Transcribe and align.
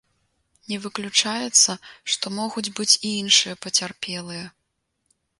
Не 0.69 0.77
выключаецца, 0.85 1.71
што 2.13 2.25
могуць 2.37 2.65
быць 2.79 2.93
і 3.05 3.11
іншыя 3.23 3.59
пацярпелыя. 3.65 4.45